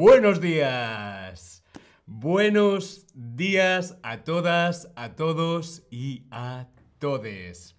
Buenos 0.00 0.40
días. 0.40 1.64
Buenos 2.06 3.04
días 3.16 3.98
a 4.04 4.22
todas, 4.22 4.92
a 4.94 5.16
todos 5.16 5.82
y 5.90 6.22
a 6.30 6.68
todes. 7.00 7.74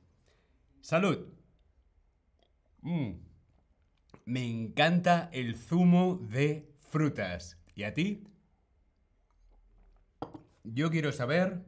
Salud. 0.82 1.29
Mm. 2.82 3.11
Me 4.25 4.45
encanta 4.45 5.29
el 5.32 5.55
zumo 5.55 6.20
de 6.29 6.70
frutas. 6.89 7.57
¿Y 7.73 7.84
a 7.84 7.93
ti? 7.93 8.27
Yo 10.65 10.91
quiero 10.91 11.13
saber 11.13 11.63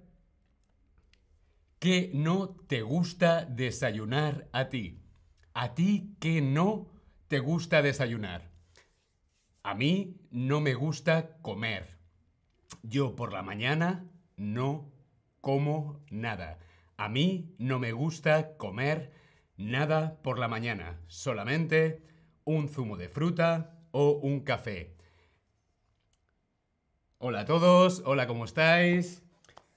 qué 1.80 2.12
no 2.14 2.50
te 2.68 2.82
gusta 2.82 3.46
desayunar 3.46 4.50
a 4.52 4.68
ti. 4.68 5.00
¿A 5.54 5.76
ti 5.76 6.18
qué 6.20 6.42
no 6.42 6.90
te 7.30 7.40
gusta 7.40 7.82
desayunar? 7.82 8.51
A 9.64 9.76
mí 9.76 10.18
no 10.32 10.60
me 10.60 10.74
gusta 10.74 11.38
comer. 11.42 11.98
Yo 12.82 13.16
por 13.16 13.32
la 13.32 13.44
mañana 13.44 14.06
no 14.36 14.92
como 15.40 16.04
nada. 16.10 16.58
A 16.98 17.10
mí 17.10 17.54
no 17.60 17.78
me 17.78 17.92
gusta 17.92 18.58
comer 18.58 19.12
nada 19.58 20.20
por 20.24 20.40
la 20.40 20.48
mañana. 20.48 21.00
Solamente 21.08 22.02
un 22.44 22.70
zumo 22.70 22.98
de 22.98 23.08
fruta 23.08 23.78
o 23.92 24.14
un 24.14 24.40
café. 24.40 24.96
Hola 27.20 27.42
a 27.42 27.46
todos, 27.46 28.02
hola, 28.04 28.26
¿cómo 28.26 28.46
estáis? 28.46 29.22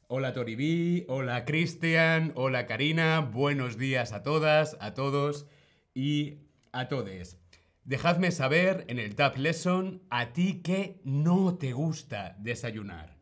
Hola 0.08 0.32
Toribí, 0.32 1.04
hola 1.08 1.44
Cristian, 1.44 2.32
hola 2.36 2.66
Karina, 2.66 3.20
buenos 3.20 3.76
días 3.76 4.14
a 4.14 4.22
todas, 4.22 4.78
a 4.80 4.94
todos 4.94 5.46
y 5.92 6.38
a 6.72 6.88
todes. 6.88 7.43
Dejadme 7.84 8.30
saber 8.30 8.86
en 8.88 8.98
el 8.98 9.14
Tab 9.14 9.36
Lesson 9.36 10.02
a 10.08 10.32
ti 10.32 10.62
que 10.62 11.02
no 11.04 11.58
te 11.58 11.72
gusta 11.72 12.34
desayunar. 12.38 13.14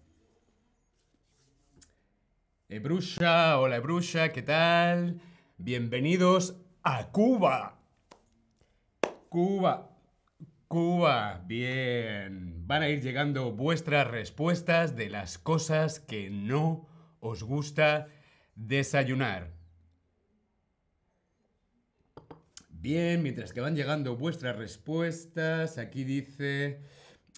Ebrusha, 2.69 3.59
hola 3.59 3.75
Ebrusha, 3.75 4.29
¿qué 4.33 4.43
tal? 4.43 5.21
Bienvenidos 5.59 6.55
a 6.85 7.09
Cuba. 7.11 7.81
Cuba, 9.29 9.91
Cuba, 10.69 11.43
bien. 11.45 12.65
Van 12.65 12.83
a 12.83 12.89
ir 12.89 13.03
llegando 13.03 13.51
vuestras 13.51 14.07
respuestas 14.07 14.95
de 14.95 15.11
las 15.11 15.39
cosas 15.39 15.99
que 15.99 16.31
no 16.31 16.87
os 17.19 17.43
gusta 17.43 18.07
desayunar. 18.55 19.62
Bien, 22.83 23.23
mientras 23.23 23.53
que 23.53 23.61
van 23.61 23.77
llegando 23.77 24.17
vuestras 24.17 24.57
respuestas, 24.57 25.79
aquí 25.79 26.03
dice, 26.03 26.81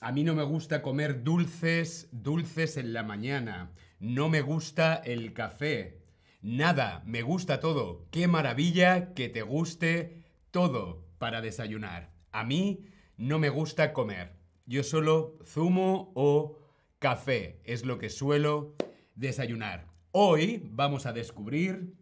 a 0.01 0.11
mí 0.11 0.25
no 0.25 0.35
me 0.35 0.43
gusta 0.43 0.81
comer 0.81 1.23
dulces, 1.23 2.09
dulces 2.13 2.79
en 2.79 2.95
la 2.95 3.03
mañana. 3.03 3.71
No 4.01 4.31
me 4.31 4.41
gusta 4.41 4.95
el 4.95 5.35
café. 5.35 6.01
Nada, 6.41 7.03
me 7.05 7.21
gusta 7.21 7.61
todo. 7.61 8.07
Qué 8.11 8.27
maravilla 8.27 9.13
que 9.13 9.29
te 9.29 9.43
guste 9.43 10.25
todo 10.51 11.05
para 11.19 11.43
desayunar. 11.43 12.11
A 12.33 12.43
mí 12.45 12.87
no 13.19 13.39
me 13.39 13.51
gusta 13.51 13.93
comer. 13.93 14.39
Yo 14.65 14.83
solo 14.83 15.37
zumo 15.45 16.11
o 16.15 16.59
café. 16.99 17.61
Es 17.65 17.85
lo 17.85 17.99
que 17.99 18.09
suelo 18.09 18.77
desayunar. 19.15 19.89
Hoy 20.11 20.63
vamos 20.73 21.05
a 21.05 21.13
descubrir 21.13 21.93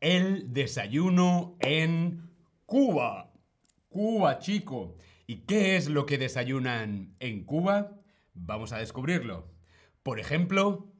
el 0.00 0.52
desayuno 0.52 1.56
en 1.60 2.30
Cuba. 2.66 3.32
Cuba, 3.88 4.38
chico. 4.38 4.96
¿Y 5.26 5.40
qué 5.46 5.76
es 5.76 5.88
lo 5.88 6.06
que 6.06 6.18
desayunan 6.18 7.14
en 7.20 7.44
Cuba? 7.44 7.98
Vamos 8.34 8.72
a 8.72 8.78
descubrirlo. 8.78 9.50
Por 10.02 10.20
ejemplo, 10.20 10.92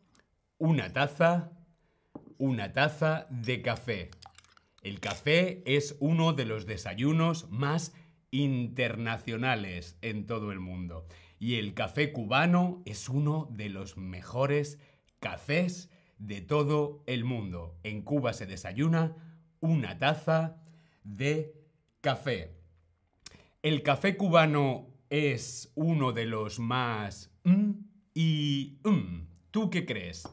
una 0.59 0.93
taza, 0.93 1.53
una 2.37 2.72
taza 2.72 3.27
de 3.31 3.62
café. 3.62 4.11
El 4.83 5.01
café 5.01 5.62
es 5.67 5.97
uno 6.01 6.33
de 6.33 6.45
los 6.45 6.67
desayunos 6.67 7.51
más 7.51 7.95
internacionales 8.31 9.97
en 10.03 10.27
todo 10.27 10.53
el 10.53 10.61
mundo. 10.61 11.06
Y 11.39 11.56
el 11.56 11.75
café 11.75 12.12
cubano 12.12 12.83
es 12.84 13.09
uno 13.09 13.49
de 13.53 13.69
los 13.69 13.97
mejores 13.97 14.81
cafés 15.21 15.91
de 16.19 16.41
todo 16.41 17.03
el 17.06 17.25
mundo. 17.25 17.79
En 17.83 18.03
Cuba 18.03 18.33
se 18.33 18.47
desayuna 18.47 19.17
una 19.61 19.99
taza 19.99 20.62
de 21.05 21.55
café. 22.01 22.56
El 23.62 23.83
café 23.83 24.17
cubano 24.17 24.89
es 25.11 25.73
uno 25.75 26.12
de 26.12 26.27
los 26.27 26.59
más... 26.59 27.31
Mm, 27.45 27.73
y... 28.15 28.81
Mm, 28.84 29.28
¿Tú 29.51 29.71
qué 29.71 29.87
crees? 29.87 30.28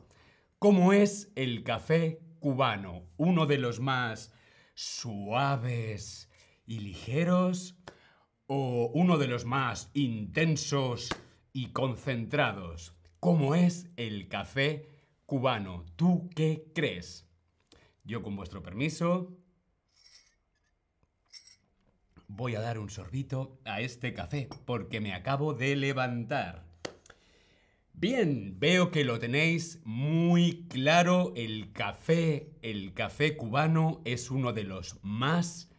¿Cómo 0.60 0.94
es 0.94 1.32
el 1.36 1.64
café 1.64 2.20
cubano? 2.40 3.04
¿Uno 3.18 3.46
de 3.46 3.58
los 3.58 3.80
más 3.80 4.34
suaves 4.74 6.30
y 6.66 6.80
ligeros? 6.80 7.78
¿O 8.48 8.92
uno 8.94 9.18
de 9.18 9.28
los 9.28 9.46
más 9.46 9.90
intensos 9.94 11.10
y 11.54 11.68
concentrados? 11.68 12.94
¿Cómo 13.20 13.56
es 13.56 13.90
el 13.96 14.28
café 14.28 14.95
cubano. 15.26 15.86
¿Tú 15.96 16.30
qué 16.36 16.72
crees? 16.74 17.28
Yo 18.04 18.22
con 18.22 18.36
vuestro 18.36 18.62
permiso 18.62 19.36
voy 22.28 22.56
a 22.56 22.62
dar 22.62 22.80
un 22.80 22.90
sorbito 22.90 23.60
a 23.66 23.82
este 23.82 24.14
café 24.14 24.50
porque 24.66 25.02
me 25.02 25.14
acabo 25.14 25.54
de 25.54 25.76
levantar. 25.76 26.66
Bien, 27.94 28.60
veo 28.60 28.92
que 28.92 29.06
lo 29.06 29.20
tenéis 29.20 29.80
muy 29.86 30.66
claro. 30.68 31.32
El 31.36 31.72
café, 31.72 32.52
el 32.62 32.94
café 32.94 33.38
cubano 33.38 34.02
es 34.04 34.30
uno 34.30 34.52
de 34.52 34.66
los 34.66 35.00
más 35.02 35.72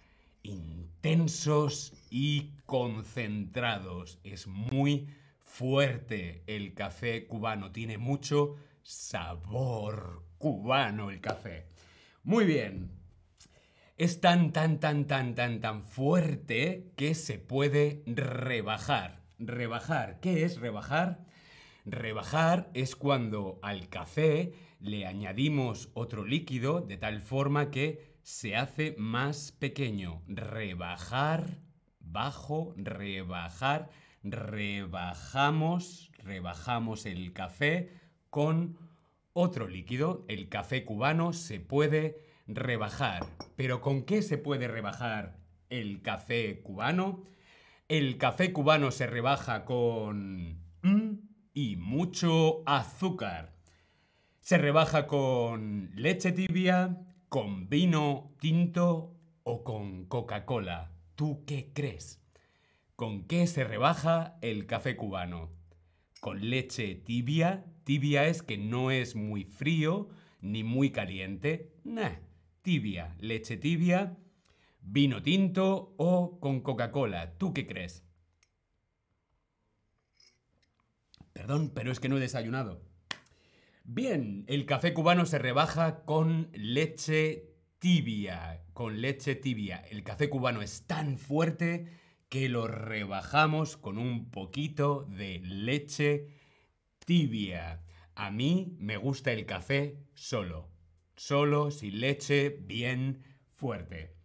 intensos 0.42 1.92
y 2.08 2.52
concentrados. 2.64 4.18
Es 4.24 4.46
muy 4.46 5.08
fuerte 5.40 6.42
el 6.46 6.72
café 6.72 7.26
cubano. 7.26 7.70
Tiene 7.70 7.98
mucho 7.98 8.56
sabor 8.86 10.22
cubano 10.38 11.10
el 11.10 11.20
café. 11.20 11.66
Muy 12.22 12.44
bien. 12.44 12.92
Es 13.96 14.20
tan, 14.20 14.52
tan, 14.52 14.78
tan, 14.78 15.06
tan, 15.06 15.34
tan, 15.34 15.60
tan 15.60 15.82
fuerte 15.82 16.92
que 16.96 17.14
se 17.14 17.38
puede 17.38 18.04
rebajar. 18.06 19.22
Rebajar. 19.38 20.20
¿Qué 20.20 20.44
es 20.44 20.60
rebajar? 20.60 21.24
Rebajar 21.84 22.70
es 22.74 22.94
cuando 22.94 23.58
al 23.62 23.88
café 23.88 24.52
le 24.80 25.06
añadimos 25.06 25.90
otro 25.94 26.24
líquido 26.24 26.80
de 26.80 26.96
tal 26.96 27.22
forma 27.22 27.70
que 27.70 28.16
se 28.22 28.54
hace 28.54 28.94
más 28.98 29.52
pequeño. 29.52 30.22
Rebajar, 30.28 31.58
bajo, 32.00 32.74
rebajar, 32.76 33.90
rebajamos, 34.22 36.12
rebajamos 36.18 37.06
el 37.06 37.32
café 37.32 38.05
con 38.36 38.76
otro 39.32 39.66
líquido. 39.66 40.26
El 40.28 40.50
café 40.50 40.84
cubano 40.84 41.32
se 41.32 41.58
puede 41.58 42.20
rebajar. 42.46 43.24
¿Pero 43.56 43.80
con 43.80 44.02
qué 44.02 44.20
se 44.20 44.36
puede 44.36 44.68
rebajar 44.68 45.38
el 45.70 46.02
café 46.02 46.60
cubano? 46.60 47.22
El 47.88 48.18
café 48.18 48.52
cubano 48.52 48.90
se 48.90 49.06
rebaja 49.06 49.64
con... 49.64 50.58
y 51.54 51.76
mucho 51.76 52.62
azúcar. 52.66 53.54
Se 54.40 54.58
rebaja 54.58 55.06
con 55.06 55.92
leche 55.94 56.30
tibia, 56.30 57.06
con 57.30 57.70
vino 57.70 58.34
tinto 58.38 59.14
o 59.44 59.64
con 59.64 60.04
Coca-Cola. 60.04 60.92
¿Tú 61.14 61.42
qué 61.46 61.72
crees? 61.72 62.22
¿Con 62.96 63.24
qué 63.24 63.46
se 63.46 63.64
rebaja 63.64 64.36
el 64.42 64.66
café 64.66 64.94
cubano? 64.94 65.56
¿Con 66.26 66.50
leche 66.50 66.96
tibia, 66.96 67.64
Tibia 67.84 68.26
es 68.26 68.42
que 68.42 68.58
no 68.58 68.90
es 68.90 69.14
muy 69.14 69.44
frío 69.44 70.08
ni 70.40 70.64
muy 70.64 70.90
caliente. 70.90 71.70
Nah, 71.84 72.16
tibia, 72.62 73.14
leche 73.20 73.56
tibia, 73.56 74.16
vino 74.80 75.22
tinto 75.22 75.94
o 75.96 76.40
con 76.40 76.62
Coca-Cola. 76.62 77.38
¿Tú 77.38 77.54
qué 77.54 77.68
crees? 77.68 78.02
Perdón, 81.32 81.70
pero 81.72 81.92
es 81.92 82.00
que 82.00 82.08
no 82.08 82.16
he 82.16 82.20
desayunado. 82.20 82.82
Bien, 83.84 84.46
el 84.48 84.66
café 84.66 84.92
cubano 84.94 85.26
se 85.26 85.38
rebaja 85.38 86.04
con 86.04 86.50
leche 86.54 87.54
tibia. 87.78 88.64
Con 88.72 89.00
leche 89.00 89.36
tibia. 89.36 89.76
El 89.76 90.02
café 90.02 90.28
cubano 90.28 90.60
es 90.60 90.88
tan 90.88 91.18
fuerte 91.18 91.86
que 92.28 92.48
lo 92.48 92.66
rebajamos 92.66 93.76
con 93.76 93.98
un 93.98 94.30
poquito 94.30 95.06
de 95.08 95.40
leche 95.40 96.28
tibia. 97.04 97.84
A 98.14 98.30
mí 98.30 98.76
me 98.78 98.96
gusta 98.96 99.32
el 99.32 99.46
café 99.46 99.98
solo. 100.14 100.68
Solo, 101.16 101.70
sin 101.70 102.00
leche, 102.00 102.50
bien 102.50 103.22
fuerte. 103.54 104.16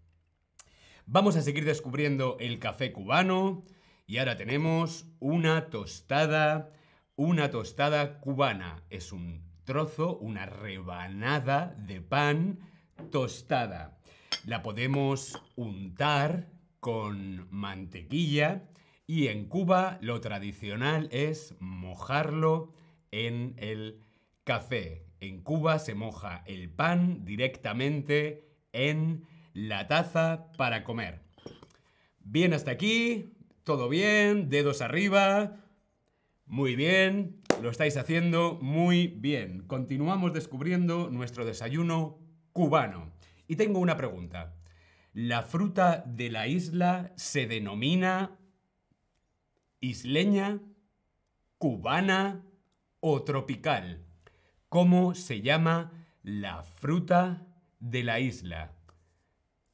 Vamos 1.05 1.35
a 1.35 1.41
seguir 1.41 1.65
descubriendo 1.65 2.37
el 2.39 2.59
café 2.59 2.91
cubano 2.91 3.63
Y 4.07 4.17
ahora 4.17 4.35
tenemos 4.35 5.05
una 5.19 5.69
tostada, 5.69 6.73
una 7.15 7.49
tostada 7.51 8.19
cubana. 8.19 8.83
Es 8.89 9.11
un 9.11 9.43
trozo, 9.63 10.17
una 10.17 10.45
rebanada 10.45 11.75
de 11.77 12.01
pan 12.01 12.59
tostada. 13.11 13.99
La 14.45 14.63
podemos 14.63 15.41
untar 15.55 16.49
con 16.81 17.47
mantequilla 17.51 18.67
y 19.07 19.27
en 19.27 19.45
Cuba 19.45 19.97
lo 20.01 20.19
tradicional 20.19 21.07
es 21.11 21.55
mojarlo 21.59 22.73
en 23.11 23.53
el 23.57 24.01
café. 24.43 25.05
En 25.19 25.41
Cuba 25.41 25.79
se 25.79 25.95
moja 25.95 26.43
el 26.47 26.69
pan 26.69 27.23
directamente 27.23 28.49
en 28.73 29.25
la 29.53 29.87
taza 29.87 30.51
para 30.57 30.83
comer. 30.83 31.21
Bien 32.19 32.53
hasta 32.53 32.71
aquí, 32.71 33.33
todo 33.63 33.87
bien, 33.87 34.49
dedos 34.49 34.81
arriba. 34.81 35.57
Muy 36.47 36.75
bien, 36.75 37.41
lo 37.61 37.69
estáis 37.69 37.95
haciendo 37.97 38.57
muy 38.61 39.07
bien. 39.07 39.61
Continuamos 39.67 40.33
descubriendo 40.33 41.09
nuestro 41.11 41.45
desayuno 41.45 42.17
cubano. 42.53 43.11
Y 43.47 43.55
tengo 43.55 43.79
una 43.79 43.97
pregunta. 43.97 44.55
¿La 45.13 45.43
fruta 45.43 46.03
de 46.07 46.29
la 46.29 46.47
isla 46.47 47.11
se 47.17 47.45
denomina 47.45 48.39
isleña, 49.81 50.61
cubana 51.57 52.45
o 53.01 53.23
tropical? 53.23 54.05
¿Cómo 54.69 55.13
se 55.13 55.41
llama 55.41 55.91
la 56.23 56.63
fruta 56.63 57.45
de 57.81 58.03
la 58.03 58.21
isla? 58.21 58.71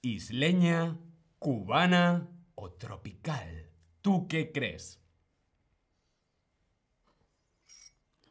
¿Isleña, 0.02 0.98
cubana 1.38 2.28
o 2.56 2.72
tropical? 2.72 3.70
¿Tú 4.02 4.28
qué 4.28 4.52
crees? 4.52 5.00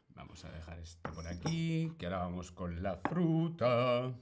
Vamos 0.09 0.43
a 0.43 0.51
dejar 0.51 0.79
esto 0.79 1.09
por 1.13 1.25
aquí, 1.25 1.93
que 1.97 2.07
ahora 2.07 2.17
vamos 2.17 2.51
con 2.51 2.83
la 2.83 2.97
fruta. 2.97 4.13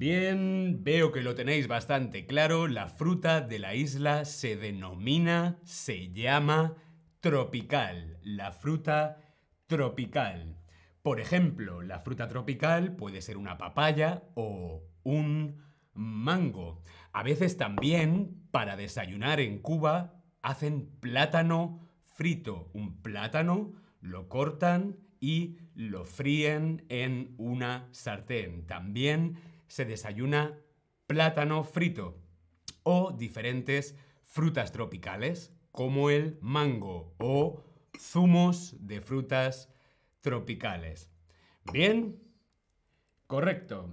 Bien, 0.00 0.82
veo 0.82 1.12
que 1.12 1.20
lo 1.20 1.34
tenéis 1.34 1.68
bastante 1.68 2.24
claro. 2.24 2.68
La 2.68 2.88
fruta 2.88 3.42
de 3.42 3.58
la 3.58 3.74
isla 3.74 4.24
se 4.24 4.56
denomina, 4.56 5.58
se 5.62 6.10
llama 6.10 6.74
tropical. 7.20 8.18
La 8.22 8.50
fruta 8.50 9.18
tropical. 9.66 10.56
Por 11.02 11.20
ejemplo, 11.20 11.82
la 11.82 12.00
fruta 12.00 12.28
tropical 12.28 12.96
puede 12.96 13.20
ser 13.20 13.36
una 13.36 13.58
papaya 13.58 14.22
o 14.36 14.82
un 15.02 15.58
mango. 15.92 16.82
A 17.12 17.22
veces 17.22 17.58
también, 17.58 18.48
para 18.50 18.76
desayunar 18.76 19.38
en 19.38 19.58
Cuba, 19.58 20.22
hacen 20.40 20.88
plátano 21.00 21.86
frito. 22.06 22.70
Un 22.72 23.02
plátano 23.02 23.74
lo 24.00 24.30
cortan 24.30 24.96
y 25.20 25.58
lo 25.74 26.06
fríen 26.06 26.86
en 26.88 27.34
una 27.36 27.86
sartén. 27.92 28.66
También 28.66 29.36
se 29.70 29.84
desayuna 29.84 30.58
plátano 31.06 31.62
frito 31.62 32.18
o 32.82 33.12
diferentes 33.12 33.96
frutas 34.24 34.72
tropicales 34.72 35.54
como 35.70 36.10
el 36.10 36.38
mango 36.40 37.14
o 37.18 37.62
zumos 37.96 38.74
de 38.80 39.00
frutas 39.00 39.72
tropicales. 40.22 41.12
Bien, 41.72 42.20
correcto. 43.28 43.88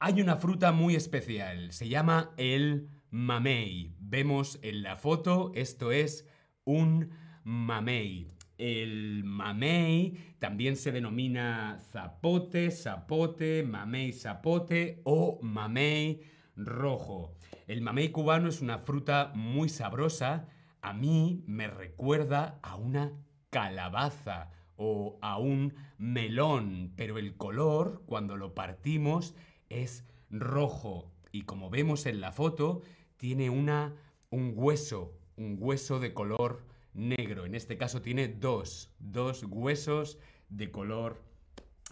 Hay 0.00 0.20
una 0.20 0.36
fruta 0.36 0.72
muy 0.72 0.96
especial, 0.96 1.70
se 1.72 1.88
llama 1.88 2.34
el 2.36 2.88
mamey. 3.10 3.94
Vemos 4.00 4.58
en 4.62 4.82
la 4.82 4.96
foto, 4.96 5.52
esto 5.54 5.92
es 5.92 6.26
un 6.64 7.10
mamey. 7.44 8.32
El 8.60 9.24
mamey 9.24 10.34
también 10.38 10.76
se 10.76 10.92
denomina 10.92 11.78
zapote, 11.80 12.70
zapote, 12.70 13.62
mamey 13.62 14.12
zapote 14.12 15.00
o 15.04 15.38
mamey 15.40 16.20
rojo. 16.56 17.32
El 17.66 17.80
mamey 17.80 18.10
cubano 18.10 18.50
es 18.50 18.60
una 18.60 18.76
fruta 18.76 19.32
muy 19.34 19.70
sabrosa. 19.70 20.46
A 20.82 20.92
mí 20.92 21.42
me 21.46 21.68
recuerda 21.68 22.58
a 22.62 22.76
una 22.76 23.14
calabaza 23.48 24.50
o 24.76 25.18
a 25.22 25.38
un 25.38 25.72
melón, 25.96 26.92
pero 26.96 27.16
el 27.16 27.38
color, 27.38 28.02
cuando 28.04 28.36
lo 28.36 28.54
partimos, 28.54 29.34
es 29.70 30.04
rojo. 30.28 31.10
Y 31.32 31.44
como 31.44 31.70
vemos 31.70 32.04
en 32.04 32.20
la 32.20 32.30
foto, 32.30 32.82
tiene 33.16 33.48
una, 33.48 33.94
un 34.28 34.52
hueso, 34.54 35.14
un 35.38 35.56
hueso 35.58 35.98
de 35.98 36.12
color 36.12 36.68
negro. 36.94 37.46
En 37.46 37.54
este 37.54 37.76
caso 37.76 38.02
tiene 38.02 38.28
dos, 38.28 38.92
dos 38.98 39.44
huesos 39.44 40.18
de 40.48 40.70
color 40.70 41.22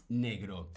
negro. 0.08 0.70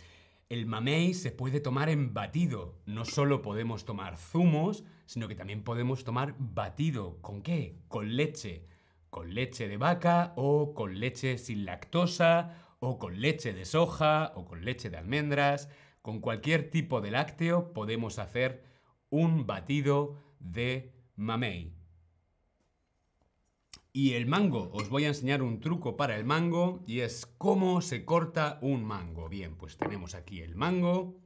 El 0.49 0.65
mamey 0.65 1.13
se 1.13 1.31
puede 1.31 1.61
tomar 1.61 1.89
en 1.89 2.13
batido. 2.13 2.75
No 2.85 3.05
solo 3.05 3.41
podemos 3.41 3.85
tomar 3.85 4.17
zumos, 4.17 4.83
sino 5.05 5.27
que 5.27 5.35
también 5.35 5.63
podemos 5.63 6.03
tomar 6.03 6.35
batido. 6.37 7.21
¿Con 7.21 7.41
qué? 7.41 7.79
Con 7.87 8.15
leche. 8.15 8.67
Con 9.09 9.33
leche 9.33 9.67
de 9.67 9.77
vaca 9.77 10.33
o 10.35 10.73
con 10.73 10.99
leche 10.99 11.37
sin 11.37 11.65
lactosa 11.65 12.75
o 12.79 12.97
con 12.99 13.21
leche 13.21 13.53
de 13.53 13.65
soja 13.65 14.33
o 14.35 14.45
con 14.45 14.65
leche 14.65 14.89
de 14.89 14.97
almendras. 14.97 15.69
Con 16.01 16.19
cualquier 16.19 16.69
tipo 16.69 16.99
de 16.99 17.11
lácteo 17.11 17.73
podemos 17.73 18.19
hacer 18.19 18.63
un 19.09 19.45
batido 19.45 20.17
de 20.39 20.93
mamey. 21.15 21.80
Y 23.93 24.13
el 24.13 24.25
mango, 24.25 24.69
os 24.71 24.87
voy 24.87 25.03
a 25.03 25.09
enseñar 25.09 25.41
un 25.41 25.59
truco 25.59 25.97
para 25.97 26.15
el 26.15 26.23
mango 26.23 26.81
y 26.87 27.01
es 27.01 27.25
cómo 27.25 27.81
se 27.81 28.05
corta 28.05 28.57
un 28.61 28.85
mango. 28.85 29.27
Bien, 29.27 29.57
pues 29.57 29.75
tenemos 29.75 30.15
aquí 30.15 30.39
el 30.39 30.55
mango. 30.55 31.19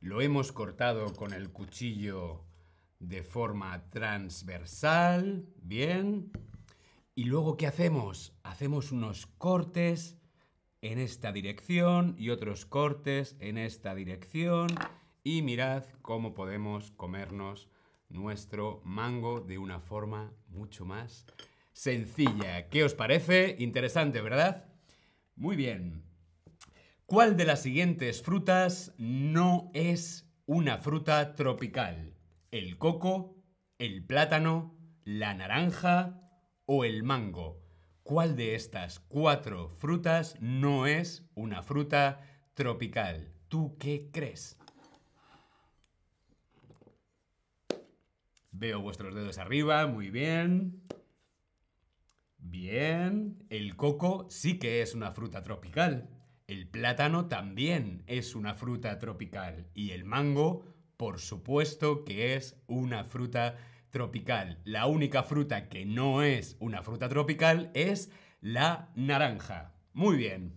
Lo 0.00 0.22
hemos 0.22 0.52
cortado 0.52 1.12
con 1.12 1.34
el 1.34 1.50
cuchillo 1.50 2.44
de 2.98 3.22
forma 3.22 3.90
transversal. 3.90 5.46
Bien. 5.56 6.32
Y 7.14 7.24
luego, 7.24 7.58
¿qué 7.58 7.66
hacemos? 7.66 8.32
Hacemos 8.42 8.90
unos 8.90 9.26
cortes 9.26 10.16
en 10.80 10.98
esta 10.98 11.30
dirección 11.30 12.14
y 12.16 12.30
otros 12.30 12.64
cortes 12.64 13.36
en 13.40 13.58
esta 13.58 13.94
dirección. 13.94 14.68
Y 15.24 15.42
mirad 15.42 15.84
cómo 16.00 16.32
podemos 16.32 16.90
comernos 16.92 17.68
nuestro 18.08 18.80
mango 18.84 19.40
de 19.40 19.58
una 19.58 19.80
forma 19.80 20.32
mucho 20.48 20.84
más 20.84 21.26
sencilla. 21.72 22.68
¿Qué 22.68 22.84
os 22.84 22.94
parece? 22.94 23.56
Interesante, 23.58 24.20
¿verdad? 24.20 24.66
Muy 25.36 25.56
bien. 25.56 26.02
¿Cuál 27.06 27.36
de 27.36 27.44
las 27.44 27.62
siguientes 27.62 28.22
frutas 28.22 28.92
no 28.98 29.70
es 29.72 30.28
una 30.46 30.78
fruta 30.78 31.34
tropical? 31.34 32.14
¿El 32.50 32.78
coco, 32.78 33.36
el 33.78 34.04
plátano, 34.04 34.76
la 35.04 35.34
naranja 35.34 36.20
o 36.66 36.84
el 36.84 37.02
mango? 37.02 37.62
¿Cuál 38.02 38.36
de 38.36 38.54
estas 38.54 39.00
cuatro 39.00 39.68
frutas 39.68 40.36
no 40.40 40.86
es 40.86 41.24
una 41.34 41.62
fruta 41.62 42.20
tropical? 42.54 43.32
¿Tú 43.48 43.76
qué 43.78 44.10
crees? 44.12 44.58
Veo 48.58 48.80
vuestros 48.80 49.14
dedos 49.14 49.38
arriba, 49.38 49.86
muy 49.86 50.10
bien. 50.10 50.82
Bien, 52.38 53.46
el 53.50 53.76
coco 53.76 54.26
sí 54.30 54.58
que 54.58 54.82
es 54.82 54.96
una 54.96 55.12
fruta 55.12 55.44
tropical. 55.44 56.10
El 56.48 56.66
plátano 56.66 57.28
también 57.28 58.02
es 58.08 58.34
una 58.34 58.54
fruta 58.54 58.98
tropical. 58.98 59.68
Y 59.74 59.92
el 59.92 60.04
mango, 60.04 60.64
por 60.96 61.20
supuesto 61.20 62.04
que 62.04 62.34
es 62.34 62.60
una 62.66 63.04
fruta 63.04 63.58
tropical. 63.90 64.58
La 64.64 64.86
única 64.86 65.22
fruta 65.22 65.68
que 65.68 65.86
no 65.86 66.24
es 66.24 66.56
una 66.58 66.82
fruta 66.82 67.08
tropical 67.08 67.70
es 67.74 68.10
la 68.40 68.90
naranja. 68.96 69.72
Muy 69.92 70.16
bien. 70.16 70.54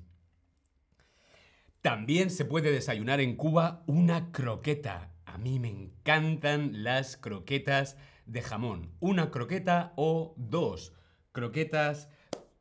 También 1.81 2.31
se 2.31 2.45
puede 2.45 2.71
desayunar 2.71 3.21
en 3.21 3.35
Cuba 3.35 3.83
una 3.85 4.31
croqueta. 4.31 5.10
A 5.33 5.37
mí 5.37 5.59
me 5.59 5.69
encantan 5.69 6.83
las 6.83 7.15
croquetas 7.15 7.95
de 8.25 8.41
jamón. 8.41 8.91
Una 8.99 9.31
croqueta 9.31 9.93
o 9.95 10.33
dos 10.37 10.93
croquetas 11.31 12.09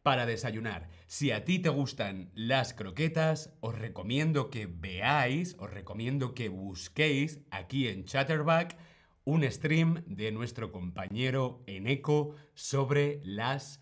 para 0.03 0.25
desayunar. 0.25 0.89
Si 1.07 1.33
a 1.33 1.45
ti 1.45 1.59
te 1.59 1.69
gustan 1.69 2.31
las 2.35 2.73
croquetas, 2.73 3.53
os 3.61 3.77
recomiendo 3.77 4.51
que 4.51 4.67
veáis, 4.67 5.57
os 5.59 5.69
recomiendo 5.69 6.33
que 6.35 6.49
busquéis 6.49 7.41
aquí 7.51 7.89
en 7.89 8.05
Chatterback 8.05 8.77
un 9.25 9.43
stream 9.51 10.05
de 10.07 10.31
nuestro 10.31 10.71
compañero 10.71 11.65
Eneco 11.67 12.37
sobre 12.55 13.21
las 13.25 13.81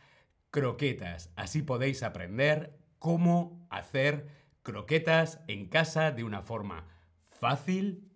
croquetas. 0.50 1.30
Así 1.36 1.60
podéis 1.60 2.02
aprender 2.02 2.78
cómo 2.98 3.66
hacer 3.68 4.28
croquetas 4.62 5.40
en 5.46 5.68
casa 5.68 6.10
de 6.10 6.24
una 6.24 6.40
forma 6.40 6.86
fácil 7.26 8.08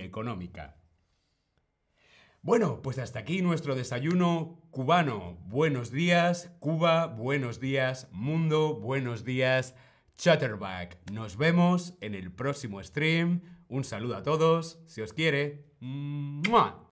económica. 0.00 0.76
Bueno, 2.42 2.82
pues 2.82 2.98
hasta 2.98 3.18
aquí 3.18 3.42
nuestro 3.42 3.74
desayuno 3.74 4.62
cubano. 4.70 5.38
Buenos 5.46 5.90
días, 5.90 6.54
Cuba, 6.60 7.06
buenos 7.06 7.58
días, 7.58 8.08
mundo, 8.12 8.76
buenos 8.76 9.24
días, 9.24 9.74
Chatterback. 10.16 10.98
Nos 11.10 11.36
vemos 11.36 11.94
en 12.00 12.14
el 12.14 12.30
próximo 12.30 12.82
stream. 12.82 13.42
Un 13.68 13.84
saludo 13.84 14.16
a 14.16 14.22
todos, 14.22 14.80
si 14.86 15.00
os 15.00 15.12
quiere. 15.12 15.66
¡Mua! 15.80 16.84